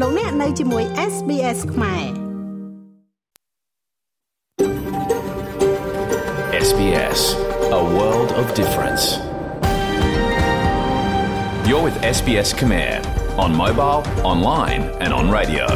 [0.00, 2.04] លោកអ្នកនៅជាមួយ SBS ខ្មែរ
[6.68, 7.20] SBS
[7.80, 9.04] A world of difference
[11.68, 12.92] You're with SBS Khmer
[13.44, 14.00] on mobile,
[14.32, 15.66] online and on radio.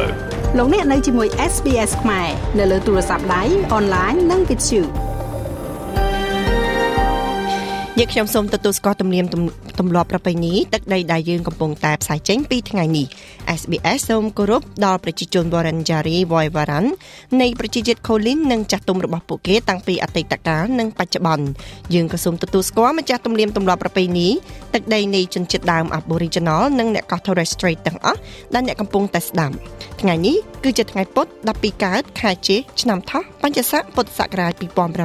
[0.57, 3.43] លោកអ្នកនៅជាមួយ SBS ខ្មែរនៅលើទូរស័ព្ទដៃ
[3.73, 4.81] អនឡាញនិងវិទ្យុ
[7.99, 9.25] យើងខ្ញុំសូមទទួលស្គាល់ទំនៀម
[9.79, 13.07] ទម្លាប់ប្រពៃណីទឹកដីដែលយើងកំពុងតែផ្សាយចេញពីថ្ងៃនេះ
[13.59, 16.87] SBS សូមគោរពដល់ប្រជាជន Wurundjeri Woiwurrung
[17.41, 21.45] នៃប្រជាជាតិ Kulin និងចាស់ទុំរបស់ពួកគេតាំងពីអតីតកាលនិងបច្ចុប្បន្ន
[21.93, 24.27] យើងក៏សូមទទួលស្គាល់ម្ចាស់ទំនៀមទម្លាប់ប្រពៃណី
[24.73, 28.19] ទឹកដីនៃជនជាតិដើម Aboriginal និងអ្នកកោះ Torres Strait ទាំងអស់
[28.53, 29.55] ដែលអ្នកកំពុងតែស្ដាប់
[30.01, 34.95] ថ្ងៃនេះគឺជាថ្ងៃពុធ12កើតខែជេឆ្នាំថោះបញ្ញស័កពុទ្ធសករាជ2567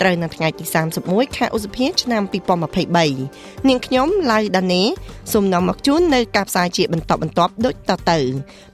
[0.00, 0.64] ត្រូវនៅថ្ងៃទី
[1.00, 2.22] 31ខែឧសភាឆ្នាំ
[2.94, 4.82] 2023នាងខ្ញុំឡៅដាណេ
[5.32, 8.18] សូមនាំមកជូននៅការផ្សាយជាបន្តបន្ទាប់ដូចតទៅ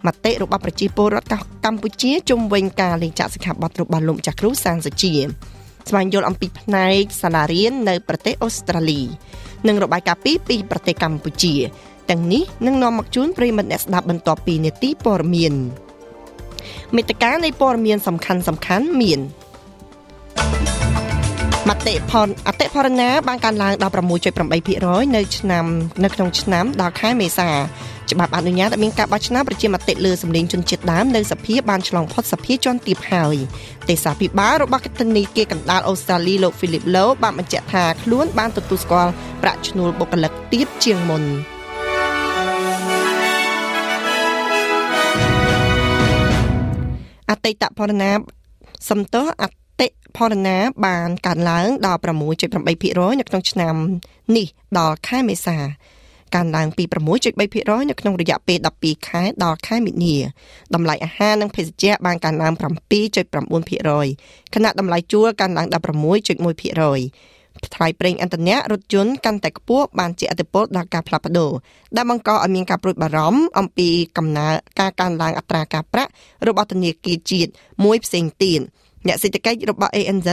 [0.06, 5.14] មតិរបស់ប្រជាពលរដ្ឋកម្ពុជាជុំវិញការលេងចាក់សិក្ខាបទរបស់លោកម្ចាស់គ្រូសានសជា
[5.88, 9.00] ស្វែងយល់អំពីផ្នែកសាលារៀននៅប្រទេសអូស្ត្រាលី
[9.68, 11.54] និងរបាយការណ៍ពីពីប្រទេសកម្ពុជា
[12.10, 15.54] ទាំងនេះនឹងនាំមកជូនប្រិមត្តអ្នកស្ដាប់បន្ទាប់ពីនេតិព័ត៌មាន
[16.96, 19.20] មេត្តានៃព័ត៌មានសំខាន់សំខាន់មាន
[21.68, 23.94] មតិផលអតិផរណាបានកើនឡើងដល់
[24.54, 25.64] 6.8%នៅឆ្នាំ
[26.04, 27.48] នៅក្នុងឆ្នាំដល់ខែមេសា
[28.10, 33.36] ច្បាប់អនុញ្ញាតឲ្យមានការបោះឆ្នោតប្រជាមតិលើសម្លេងជនជាតិដើមនៅសភាបានឆ្លងផុតសភាជាន់ទាបហើយ
[33.88, 41.24] ទេសាភិបាលរបស់គណនីគាកណ្ដាលអូស្ត្រាលីលោក Philip Lowe បានបញ្ជាក់ថាខ្លួនបានទទួលស្គាល់ប្រាក់ឈ្នួលបុគ្គលិកទាបជាងមុន
[47.30, 48.10] អតីតផរណា
[48.88, 49.44] សំទោសអ
[49.80, 53.74] តិផរណាបានកើនឡើងដល់6.8%នៅក្នុងឆ្នាំ
[54.36, 54.46] នេះ
[54.78, 55.58] ដល់ខែមេសា
[56.34, 56.84] កើនឡើងពី
[57.34, 60.16] 6.3%នៅក្នុងរយៈពេល12ខែដល់ខែមិនិនា
[60.74, 67.37] តម្លៃអាហារនិងភេសជ្ជៈបានកើនឡើង7.9%ខណៈតម្លៃជួលកើនឡើងដល់6.1%
[67.74, 71.50] ថ្លៃប្រេងឥន្ធនៈរថយន្តកាន់តែខ្ពស់បានជាអតិពលដល់ការផ្លាស់ប្ដូរ
[71.96, 74.48] ដែលបង្កឲ្យមានការព្រួយបារម្ភអំពីកំណើ
[74.80, 76.10] ការកើនឡើងអត្រាការប្រាក់
[76.48, 77.50] របស់ធនាគារជាតិ
[77.84, 78.60] មួយផ្សេងទៀត
[79.06, 80.28] អ្នកសេដ្ឋកិច្ចរបស់ ANZ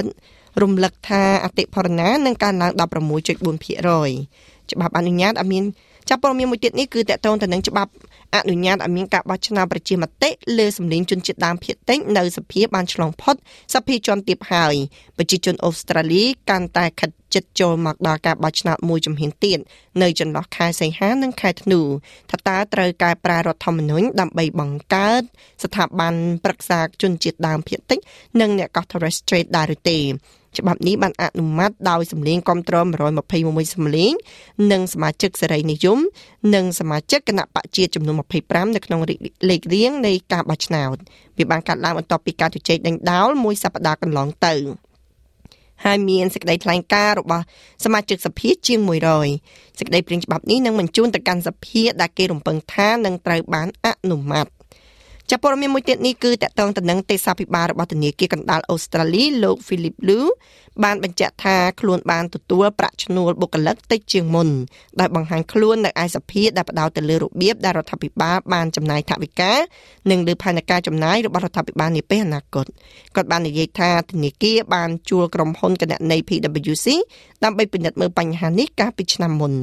[0.61, 5.63] រំលឹកថាអតិផរណានឹងកើនឡើង16.4%ច្បាប់អនុញ្ញាតឲ្យមាន
[6.09, 7.91] ចាប់ព័ត៌មានមួយទៀតនេះគឺតកតងទៅនឹងច្បាប់
[8.35, 13.35] អនុញ្ញាតឲ្យមានការបោះឆ្នោតប្រជាមតិលើសម្លេងជនជាតិដើមភាគតិចនៅសភាបានឆ្លងផុត
[13.73, 14.75] សភាជាន់ទាបហើយ
[15.17, 19.59] ប្រជាជនអូស្ត្រាលីកាន់តែខិតជិតចូលមកដល់ការបោះឆ្នោតមួយជំហានទៀត
[20.01, 21.81] នៅចន្លោះខែសីហានិងខែធ្នូ
[22.31, 25.21] ថាតើត្រូវកែប្រែរដ្ឋធម្មនុញ្ញដើម្បីបង្កើត
[25.63, 26.13] ស្ថាប័ន
[26.43, 27.99] ប្រឹក្សាជនជាតិដើមភាគតិច
[28.41, 29.99] និងអ្នកកោះ Torres Strait ដែរឬទេ
[30.59, 32.85] ច្បាប់នេះបានអនុម័តដោយសម្លេងគ្រប់គ្រង
[33.25, 34.13] 121សម្លេង
[34.71, 35.99] និងសមាជិកសេរីនិយម
[36.55, 38.99] និងសមាជិកគណៈបកជាតិចំនួន25នៅក្នុង
[39.49, 40.95] លេខរៀងនៃការបោះឆ្នោត
[41.37, 44.55] វាបានកាត់ឡើងបន្ទាប់ពីការជជែកដេញដោលមួយសប្តាហ៍កន្លងទៅ
[45.85, 47.43] ហើយមានសេចក្តីថ្លែងការណ៍របស់
[47.83, 48.79] សមាជិកសភាជាង
[49.29, 54.47] 100សេចក្តីព្រាងច្បាប់នេះនឹងបញ្ជូនទៅកាន់សភាដែលគេរំពឹងថានឹងត្រូវបានអនុម័ត
[55.31, 60.19] ចាប់ព័ត៌មានមួយទៀតនេះគឺតកតងទៅនឹងទេសាភិបាលរបស់ធនាគារកណ្ដាលអូស្ត្រាលីលោក Philip Lu
[60.83, 64.49] បានបញ្ជាក់ថាខ្លួនបានទទួលប្រាក់ឈ្នួលបុគ្គលិកតិចជាងមុន
[64.99, 69.53] ដោយបង្ហាញខ្លួននៅឯសភាដែលផ្ដោតទៅលើរបៀបដែលរដ្ឋាភិបាលបានចំណាយថវិកា
[70.11, 72.65] និងលើផែនការចំណាយរបស់រដ្ឋាភិបាលនាពេលអនាគត
[73.15, 76.87] គាត់បាននិយាយថាធនាគារបានជួលក្រុមហ៊ុនគណនេយ្យ PwC
[77.43, 79.53] ដើម្បីពិនិត្យមើលបញ្ហានេះកាលពីឆ្នាំមុន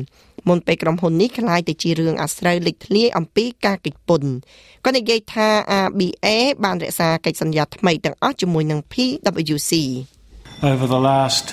[0.48, 4.30] មុនពេលក្រុមហ៊ុននេះក្លាយទៅជារឿងអាស្រូវលេចធ្លាយអំពីការកិច្ចពន្ធ
[4.84, 5.48] គាត់និយាយថា
[5.80, 6.26] ABA
[6.64, 9.72] បានរក្សាកិច្ចសន្យាថ្មីទាំងអស់ជាមួយនឹង PwC
[10.70, 11.46] over the last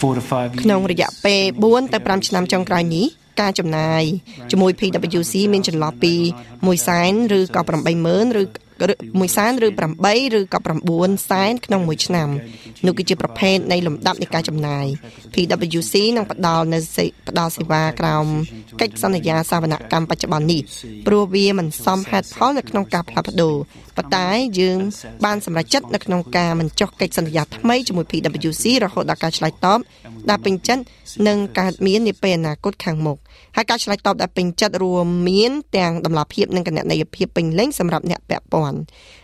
[0.00, 3.06] 4 to 5 years ក្នុងរយៈពេល4ទៅ5ឆ្នាំចុងក្រោយនេះ
[3.40, 4.02] ការចំណាយ
[4.50, 6.14] ជាមួយ PwC មានចន្លោះពី
[6.50, 7.60] 1សែនឬក៏
[8.00, 8.44] 80000ឬ
[8.80, 9.68] 1សែនឬ
[10.02, 10.58] 8ឬក៏
[10.94, 12.28] 9សែនក្នុងមួយឆ្នាំ
[12.86, 14.86] នោះគឺជាប្រភេទនៃលំដាប់នៃការចំណាយ
[15.34, 16.78] PwC នឹងផ្ដល់នៅ
[17.28, 18.26] ផ្ដល់សេវាក្រោម
[18.80, 20.62] កិច្ចសន្យាសាវនកម្មបច្ចុប្បន្ននេះ
[21.06, 23.56] ព្រោះវាមិនសមហេតុផលនៅក្នុងការផ្លាស់ប្ដូរ
[23.96, 24.28] ប៉ុន្តែ
[24.60, 24.78] យើង
[25.24, 29.78] បានសម្រេចចិត្តនៅក្នុងការបញ្ចុះកិច្ចសន្យាថ្មីជាមួយ PwC រហូតដល់ការឆ្លើយតប
[30.30, 30.82] ដែលពេញចិត្ត
[31.28, 33.18] នឹងកើតមាននាពេលអនាគតខាងមុខ
[33.56, 38.78] ហើយការឆ្លើយតបដែលពេញចិត្តរួមមានទាំងតម្លាភាពនិងគណនេយ្យភាពពេញលេញសម្រាប់អ្នកពាក់ព័ន្ធ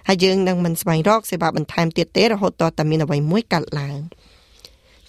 [0.08, 3.98] ហើយយើងនឹងមិនស្វែងរកសេវាបន្ថែមទៀតទេរហូតតតែមានអ្វីមួយកាត់ឡើង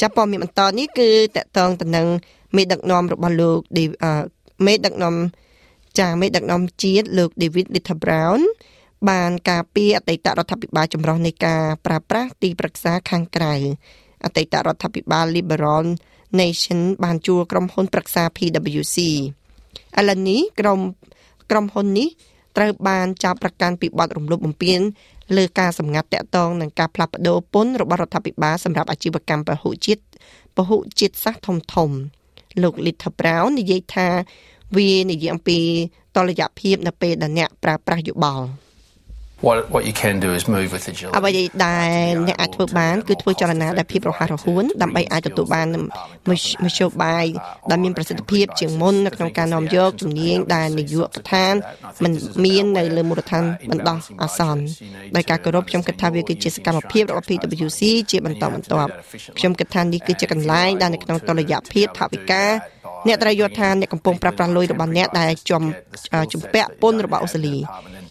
[0.01, 2.07] ចាប់ព័ត៌មានបន្តនេះគឺតកតងទៅនឹង
[2.56, 3.57] មេដឹកនាំរបស់លោក
[4.65, 5.15] មេដឹកនាំ
[6.00, 8.42] ចាមេដឹកនាំជាតិលោក David Little Brown
[9.09, 13.53] បានការពារអតីតរដ្ឋាភិបាលចម្រុះនៃការប្រើប្រាស់ទីប្រឹក្សាខាងក្រៅ
[14.25, 15.85] អតីតរដ្ឋាភិបាល Liberal
[16.39, 18.97] Nation បានជួលក្រុមហ៊ុនប្រឹក្សា PwC
[20.00, 20.79] ឥឡូវនេះក្រុម
[21.50, 22.09] ក្រុមហ៊ុននេះ
[22.57, 24.79] ត្រូវបានចាប់ប្រកាន់ពីបទរំលោភបំពាន
[25.38, 30.01] លើការសម្ងាត់តាក់ទងនឹងការផ្លាស់ប្តូរពន្ធរបស់រដ្ឋាភិបាលសម្រាប់អាជីវកម្មពហុជាតិ
[30.55, 31.89] ពហុជាតិសាសធំធំ
[32.63, 34.07] លោក Little Brown និយាយថា
[34.77, 35.59] វានិយាយអំពី
[36.15, 38.45] តលយៈភាពនៅពេលដែលអ្នកប្រើប្រាស់យោបល់
[39.48, 41.16] What what you can do is move with agility.
[41.18, 41.31] អ្វី
[41.66, 45.68] ដែលអ្នកអាចធ្វើបានគឺធ្វើចលនាដោយភាពរហ័សរហួនដើម្បីអាចទទួលបាន
[46.66, 47.25] មធ្យោបាយ
[47.72, 51.54] ដែលមានប្រសិទ្ធភាពជាងមុននៅក្នុងការនាំយកជំនាញដែលនាយកដ្ឋាន
[52.04, 52.13] មិន
[52.45, 54.63] មាននៅលើមូលដ្ឋានបណ្ដោះអាសន្ន
[55.16, 57.81] ដោយការគោរពខ្ញុំគិតថាវាគឺជាសកម្មភាពរបស់ PwC
[58.12, 58.92] ជាបន្តបន្ទាប់
[59.38, 62.46] ខ្ញុំគិតថានេះគឺជាកន្លែងដែលនៅក្នុងតលយៈភាពថវិកា
[63.07, 65.63] អ្នកត្រូវយល់ថាអ្នកកំពុងប្រើប្រាស់លុយរបស់អ្នកដែលចំ
[66.33, 67.55] ជំពាក់ពន្ធរបស់អូស្ត្រាលី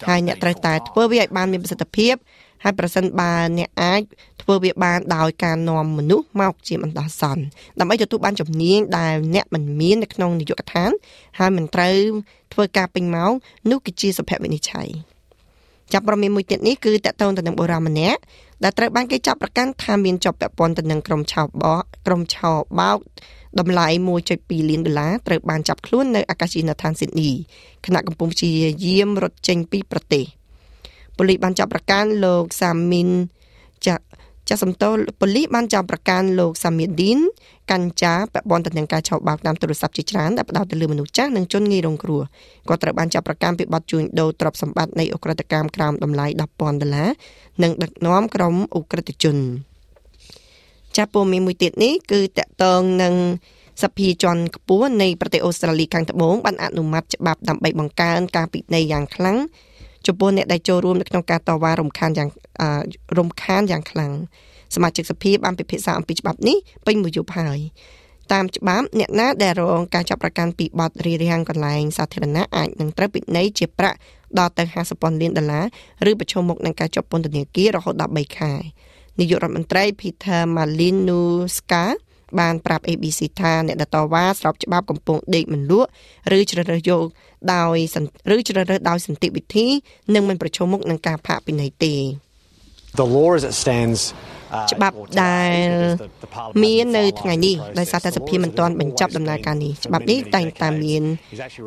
[0.08, 2.14] ហើយអ្នកត្រូវតែធ្វើវាឲ្យបានមានប្រសិទ្ធភាព
[2.64, 4.00] ហើយប្រសិនបើអ្នកអាច
[4.42, 7.42] ធ្វើវាបានដោយការនាំមនុស្សមកជាបណ្ដោះអាសន្ន
[7.78, 10.90] ដើម្បីទទួលបានជំនាញដែលអ្នកមិនមាននៅក្នុងនាយកដ្ឋាន
[11.38, 11.96] ហើយមិនត្រូវ
[12.52, 13.32] ធ្វើការពេញម៉ោង
[13.70, 14.88] នោះគឺជាសុភវិនិច្ឆ័យ
[15.92, 18.20] ចាប់ប្រមានមួយទៀតនេះគឺតកតងទៅនឹងបុរាណម្នាក់
[18.62, 21.74] ដែលត្រូវបានគេចាប់ប្រកាន់ថាមានជាប់ពាក់ព័ន្ធទៅនឹងក្រុមឆោបោ
[22.06, 22.98] ក្រុមឆោបោក
[23.60, 23.88] តម្លៃ
[24.28, 27.30] 1.2លានដុល្លារត្រូវបានចាប់ខ្លួននៅអាកាសយានដ្ឋានស៊ីដនី
[27.86, 28.52] ខណៈកំពុងព្យា
[28.84, 30.24] យាមរត់ចេញពីប្រទេស
[31.16, 33.16] ប៉ូលីសបានចាប់ប្រកាន់លោកសាមីនចា
[34.52, 34.90] ចាសំតោ
[35.20, 37.18] ប៉ូលីសបានចាប់ប្រកាន់លោកសាមៀឌីន
[37.72, 42.22] កញ្ចាពាក់ព័ន្ធទៅនឹងការឆោបបោកតាមទូរស័ព្ទជាច្រើនដែលផ្ដោតទៅលើមនុស្សចាស់និងជនងាយរងគ្រោះ
[42.68, 47.08] គាត់ត្រូវបានចាប់ប្រកាន់ពីបទជួញដូរទ្រព្យសម្បត្តិនៃអ ுக ្រិតកម្មក្រោមតម្លៃ10,000ដុល្លារ
[47.62, 49.36] និងដឹកនាំក្រុមអ ுக ្រិតជន
[50.96, 53.14] ចាព័ត៌មានមួយទៀតនេះគឺតកតងនឹង
[53.82, 59.38] សភាជាន់ខ្ពស់នៃប្រទេសអូស្ត្រាលីខាងត្បូងបានអនុម័តច្បាប់ដើម្បីបង្កើនការពិន័យយ៉ាងខ្លាំង
[60.06, 62.28] ចំពោះអ្នកដែលចូលរួមនៅក្នុងការតវ៉ារំខានយ៉ាង
[63.18, 64.12] រំខានយ៉ាងខ្លាំង
[64.74, 66.56] សមាជិកសភាបានពិភាក្សាអំពីច្បាប់នេះ
[66.86, 67.58] ពេញមួយយប់ហើយ
[68.32, 73.98] តាមច្បាប់អ្នកណាដែលរងការចាប់ប្រកាន់ពីបទរារាំងកន្លែងសាធារណៈអាចនឹងត្រូវពិន័យជាប្រាក់
[74.38, 78.52] ដល់ទៅ50,000លានដុល្លារឬប្រឈមមុខនឹងការជាប់ពន្ធនាគាររហូតដល់3ខែ
[79.20, 81.84] នាយករដ្ឋមន្ត្រី Peter Malinuska
[82.40, 85.88] បានប្រាប់ ABC ថាអ្នកដតវ៉ាស្របច្បាប់កំពុងដេកមិនលក់
[86.36, 87.04] ឬជ្រើសរើសយក
[87.54, 87.76] ដោយ
[88.34, 89.66] ឬជ្រើសរើសដោយសន្តិវិធី
[90.14, 91.94] និងមិនប្រឈមមុខនឹងការផាកពិន័យទេ
[93.00, 94.00] The law as it stands
[94.72, 95.68] ច្បាប់ដែល
[96.62, 101.02] មាននៅថ្ងៃនេះដោយសារតែសភាមិនទាន់បញ្ចប់ដំណើរការនេះច្បាប់នេះតែងតែមាន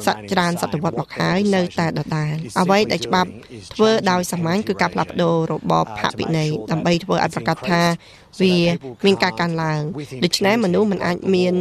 [0.06, 3.30] សច្រើនសតវត្សមកហើយនៅតែដដែលអ្វីដែលច្បាប់
[3.74, 7.82] ធ្វើដោយសាមញ្ញគឺការផ្លាស់ប្ដូររបបផាកពិន័យដើម្បីធ្វើឲ្យប្រកាសថា
[8.42, 8.56] វា
[9.06, 9.82] មានការកើនឡើង
[10.26, 11.54] ដូច្នេះមនុស្សមិនអាចមាន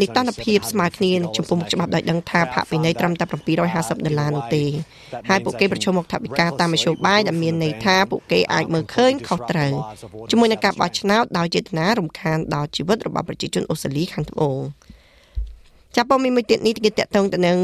[0.00, 3.24] នីតិភាពស្មើគ្នាចំពោះមុខច្បាប់ដោយដឹងថាផាកពិន័យត្រឹមតែ
[3.66, 4.64] 750ដុល្លារនោះទេ
[5.28, 9.72] ហើយពួកគេប្រឈមមុខថវិកាតាមមធ្យោបាយដែលមានន័យថាពួកគេអាចមើលឃើញខុសត្រូវ
[10.30, 14.58] ជាមួយនឹងការបោះឆ្នោតដោយចេតនារំខានដល់ជីវិតរបស់ប្រជាជនអូស្ត្រាលីខាងត្បូង
[15.96, 17.58] ចាប់ព័ត៌មានមួយទៀតនេះគេតកតងទៅនឹង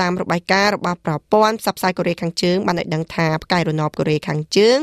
[0.00, 4.78] តាមរបាយការណ៍របស់ប្រព័ន្ធផ្សព្វផ្សាយកូរ៉េខាងជើងបានឲ្យដឹងថាផ្កាយរណបកូរ៉េខាងជើង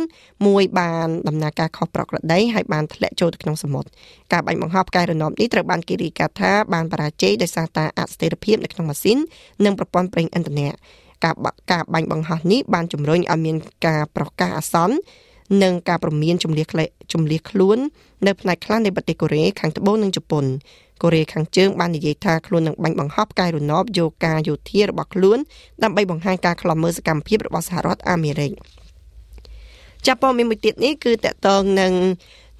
[0.48, 3.90] មួយបានដំណើរការខុសប្រក្រតីហើយបានធ្លាក់ចូលទៅក្នុងសមុទ្រ
[4.34, 9.18] ការបាញ់បង្ហោះផ្កាយរណបនេះត្រូវបានគេរាយការណ៍ថាបានបរាជ័យដោយសារតែអស្ថិរភាពនៅក្នុងម៉ាស៊ីន
[9.66, 10.70] និងប្រព័ន្ធប្រេងឥន្ធនៈ
[11.24, 11.36] ការ
[11.72, 14.96] ការបាញ់បង្ហោះនេះបានជំរុញឲ្យមានការប្រកាសអាសន្ន
[15.64, 16.66] និងការប្រមានជំនះ
[17.14, 17.78] ជំនះខ្លួន
[18.28, 20.46] នៅផ្នែកខ្លះនៃប្រទេសកូរ៉េខាងត្បូងនិងជប៉ុន
[21.04, 25.40] កូរ៉េខាងជើងបាននិយាយថាខ្លួននឹងបាញ់បង្ហោះផ្កាយរណបយកការយោធារបស់ខ្លួន
[25.84, 28.52] ដើម្បីបង្ហាញការខ្លំមើលសកម្មភាពរបស់សហរដ្ឋអាមេរិក
[30.06, 31.94] ចាប់ព័ត៌មានមួយទៀតនេះគឺតកតងនឹង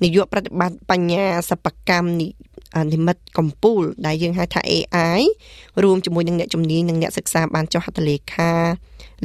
[0.04, 2.10] នាយកប្រតិបត្តិបញ្ញាសិប្បកម្ម
[2.94, 5.22] និមិត្តកម្ពុជាដែលយើងហៅថា AI
[5.84, 8.54] រួមជាមួយនឹងអ្នកជំនាញនិងអ្នកសិក្សាបានចុះហត្ថលេខា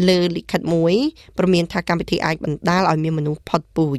[0.08, 0.94] លើលិខិតមួយ
[1.38, 3.98] ព្រមានថាកម្មវិធីអាចបណ្ដាលឲ្យមានមនុស្សផុតពូជ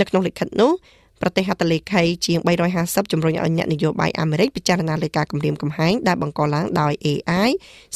[0.00, 0.72] នៅក្នុងលិខិតនោះ
[1.20, 2.38] ប្រទេសហត្ថលេខីជាង
[2.76, 7.48] 350ជំរុញឲ្យអ្នកនយោបាយអាមេរិកពិចារណាលើការគម្រាមកំហែងដែលបង្កឡើងដោយ AI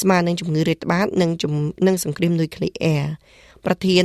[0.02, 1.30] ស្មើនឹងជំងឺរាតត្បាតនិង
[1.86, 3.04] និងសង្គ្រាមនុយក្លេអ៊ែរ
[3.64, 4.04] ប្រធាន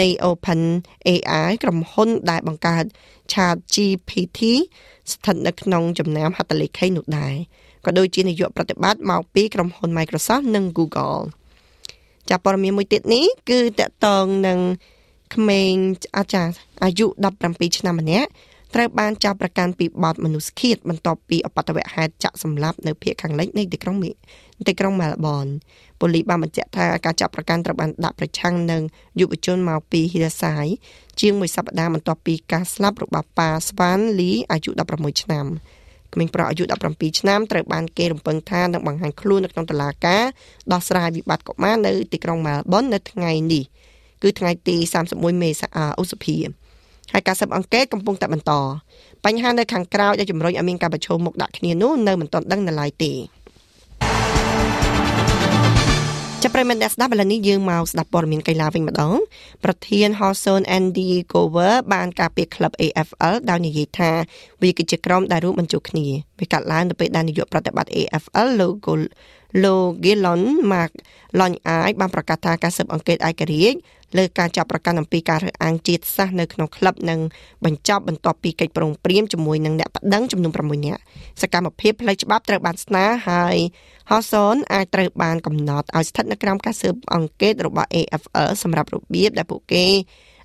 [0.00, 0.60] នៃ Open
[1.08, 2.84] AI ក្រុមហ៊ុនដែលបង្កើត
[3.32, 4.40] Chat GPT
[5.12, 7.34] ស្ថិតនៅក្នុងចំណាំហត្ថលេខីនោះដែរ
[7.84, 11.22] ក៏ដូចជានាយកប្រតិបត្តិមកពីក្រុមហ៊ុន Microsoft និង Google
[12.30, 14.58] ចាប់ព័ត៌មានមួយទៀតនេះគឺតកតងនឹង
[15.34, 15.74] ក្មេង
[16.16, 16.52] អាចារ្យ
[16.84, 17.06] អាយុ
[17.42, 18.30] 17ឆ្នាំម្នាក់
[18.74, 24.10] ត្រូវបានចាប់ប្រកាន់ពីបទមនុស្សឃាតបន្ទាប់ពីអបតវហេតុចាក់សម្លាប់នៅភូមិខាងលិចនៃទីក្រុងមី
[24.68, 25.46] ទីក្រុងមែលប៊ន
[26.00, 28.82] ប៉ូលីសបានបញ្ជាក់ថាការចាប់ប្រកាន់ត្រូវបានដាក់ប្រឆាំងនឹង
[29.20, 30.66] យុវជនមកពីហ៊ីរ៉ាសាយ
[31.20, 35.46] ជាងមួយសប្តាហ៍បន្ទាប់ពីការស្លាប់របស់ប៉ាស្វានលីអាយុ16ឆ្នាំ
[36.14, 40.24] ក្មេងប្រុសអាយុ17ឆ្នាំត្រូវបានគេរំពឹងថានឹងបង្ហាញខ្លួននៅក្នុងតុលាការ
[40.72, 43.64] ដោះស្រាយវិបត្តិកុមារនៅទីក្រុងមែលប៊ននៅថ្ងៃនេះ
[44.22, 44.76] គឺថ្ងៃទី
[45.08, 45.68] 31មេសា
[46.00, 46.36] ឧសភា
[47.12, 48.52] ហើយការស៊ើបអង្កេតកំពុងតែបន្ត
[49.24, 53.12] បញ្ហានៅខាងក្រៅដែលជំរុញឲ្យមានការប្រឈមមុខដាក់គ្នានោះនៅមិនទាន់ដឹងនៅឡើយទេ
[56.42, 59.12] ចាប់ប្រិមត្តអ្នកស្ដាប់ឥឡូវនេះយើងមកស្ដាប់ព័ត៌មានកីឡាវិញម្ដង
[59.64, 64.10] ប្រធាន Hawson Andy Gower បានការពារក្លឹប AFL ដោយនិយាយថា
[64.62, 66.06] វាគឺជាក្រុមដែលរួមបញ្ចូលគ្នា
[66.40, 68.88] វាកាត់ឡើងនៅពេលដែលនាយកប្រតិបត្តិ AFL លោក
[69.64, 70.42] លោក Gillon
[70.72, 70.92] Mark
[71.40, 73.78] ឡុញអាយបានប្រកាសថាការស៊ើបអង្កេតឯករាជ្យ
[74.16, 77.20] លើការចាប់ប្រកាន់អំពីការរើសអើងជាតិសាសន៍នៅក្នុងក្លឹបនឹង
[77.64, 81.00] បញ្ចប់បន្ទាប់ពីកិច្ចព្រមព្រៀងជាមួយនឹងអ្នកប្តឹងចំនួន6នាក់
[81.42, 83.56] សកម្មភាពផ្លូវច្បាប់ត្រូវបានស្នើហើយ
[84.10, 89.86] Hawson អាចត្រូវបានកំណត់ឲ្យស្ថិតនៅក្រោមការស៊ើបអង្កេតរបស់ AFL សម្រាប់របៀបដែលពួកគេ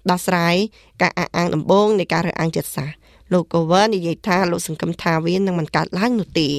[0.10, 0.56] ដោះស្រាយ
[1.02, 2.96] ការអះអាងដំបូងនៃការរើសអើងជាតិសាសន៍
[3.34, 6.50] លោក Cover និយាយថាលោកសង្ឃឹមថាវានឹងមិនកើតឡើងនោះទេ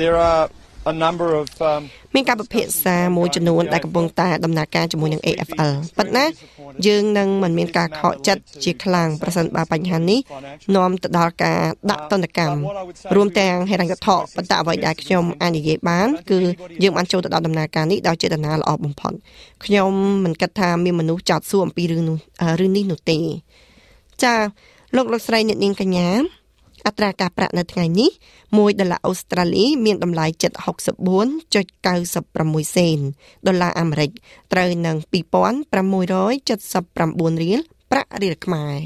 [0.00, 0.44] There are
[0.90, 1.82] a number of um,
[2.14, 6.24] មានការពិភាក្សាមួយចំនួនដែលកំពុងតែដំណើរការជាមួយនឹង AFL ប៉ុន្តែ
[6.86, 10.20] យើងនឹងមិនមានការខកចិត្តជាខ្លាំងប្រសិនបើបញ្ហានេះ
[10.76, 11.60] នាំទៅដល់ការ
[11.90, 12.60] ដាក់ទណ្ឌកម្ម
[13.16, 16.38] រួមទាំងហេរញ្ញវត្ថុប៉ុន្តែអ្វីដែលខ្ញុំអាចនិយាយបានគឺ
[16.82, 19.12] យើងបានចូលទៅដល់ដំណើរការនេះដោយចេតនាល្អបំផុត
[19.64, 19.90] ខ្ញុំ
[20.24, 22.18] មិនគិតថាមានមនុស្សចោទសួរអំពីរឿងនោះ
[22.60, 23.18] រឿងនេះនោះទេ
[24.22, 24.34] ចា
[24.96, 26.08] លោកលោកស្រីអ្នកនាងកញ្ញា
[26.86, 28.10] អត្រាការប្រាក់នៅថ្ងៃនេះ
[28.44, 30.52] 1ដុល្លារអូស្ត្រាលី មានតម្លៃជិត
[31.44, 32.98] 64.96សេន
[33.46, 34.10] ដុល្លារអាមេរិក
[34.52, 37.60] ត្រូវនឹង2679រៀល
[37.90, 38.76] ប្រាក់រៀលខ្មែរ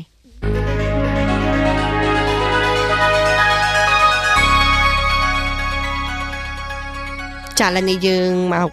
[7.61, 8.71] ចាឥឡូវនេះយើងមក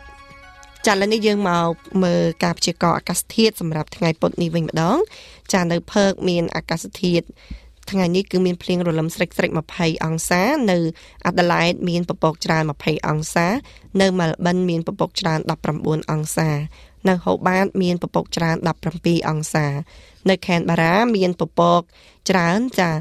[0.88, 1.72] ចាឥឡូវនេះយើងមក
[2.04, 4.98] មើលការព្យាករណ៍អាកាសធាតុសម្រាប់ថ្ងៃពុធនេះវិញម្ដង
[5.54, 7.26] ចានៅភើកមានអាកាសធាតុ
[7.94, 10.78] ថ្ងៃនេះគឺមានភ្លៀងរលឹមស្រិចស្រិច20អង្សា នៅ
[11.26, 13.48] អាដាលេដមានពពកច្រើន20អង្សា
[14.02, 15.40] នៅមែលប៊នមានពពកច្រើន
[15.76, 16.50] 19អង្សា
[17.10, 18.56] នៅហូបាតមានពពកច្រើន
[18.94, 19.68] 17អង្សា
[20.30, 21.82] នៅខេនបារ៉ាមានពពក
[22.30, 22.92] ច្រើនចា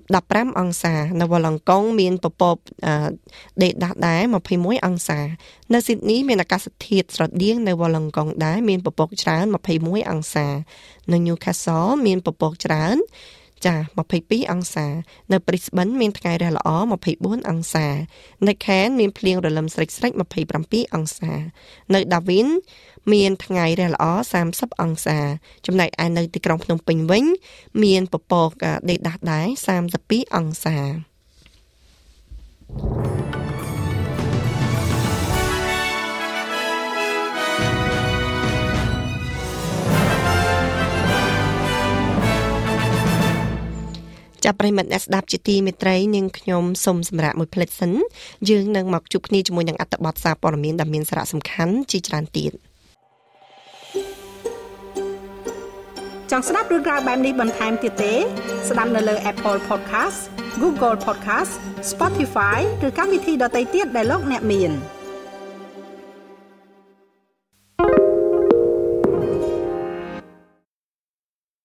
[0.00, 2.56] 15អង្សា នៅវ៉ាឡង់កុងមានពពក
[3.62, 4.22] ដេដាស់ដែរ
[4.54, 5.20] 21អង្សា
[5.72, 9.44] នៅស៊ីដនីមានអាកាសធាតុស្រដៀងនៅវ៉ាឡង់កុងដែរមានពពកច្រើន
[9.76, 10.48] 21អង្សា
[11.12, 12.96] នៅញូខាសលមានពពកច្រើន
[13.64, 13.74] ចា
[14.12, 14.86] 22អង្សា
[15.32, 16.68] នៅ Brisbane មានថ្ងៃរះល្អ
[17.08, 17.86] 24អង្សា
[18.46, 20.12] នៅ Cairns មានភ្លៀងរលឹមស្រិចស្រិច
[20.52, 21.32] 27អង្សា
[21.94, 22.48] នៅ Darwin
[23.12, 24.04] មានថ្ងៃរះល្អ
[24.44, 25.18] 30អង្សា
[25.66, 27.24] ចំណែកឯនៅទីក្រុងភ្នំពេញវិញ
[27.82, 28.50] មានពពក
[28.90, 29.46] ដេកដាស់ដែរ
[29.90, 30.78] 32អង្សា
[44.48, 47.92] ចាប់ប្រិមិត្តអ្នកស្ដាប់ជាទីមេត្រីនាងខ្ញុំសូមសម្រាប់មួយផ្លេចសិន
[48.48, 52.52] យើងនឹងមកជួបគ្នាជាមួយនឹងអត្ថបទសារព័ត៌មានដែលមានសារៈសំខាន់ជាច្រើនទៀត
[56.30, 58.14] ចង់ស្ដាប់រឿងក្រៅបែបនេះបន្ថែមទៀតទេ
[58.68, 60.18] ស្ដាប់នៅលើ Apple Podcast
[60.62, 61.52] Google Podcast
[61.90, 64.72] Spotify ឬកម្មវិធីដទៃទៀតដែលលោកអ្នកមាន។